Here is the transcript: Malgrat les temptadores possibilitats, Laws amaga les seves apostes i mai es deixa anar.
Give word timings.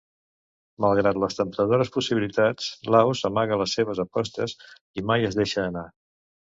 Malgrat 0.85 1.19
les 1.23 1.37
temptadores 1.41 1.93
possibilitats, 1.99 2.71
Laws 2.97 3.23
amaga 3.33 3.63
les 3.65 3.79
seves 3.81 4.05
apostes 4.09 4.59
i 5.03 5.09
mai 5.13 5.33
es 5.33 5.43
deixa 5.43 5.67
anar. 5.73 5.91